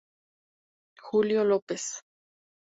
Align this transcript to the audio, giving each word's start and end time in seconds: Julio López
Julio 1.01 1.43
López 1.45 2.01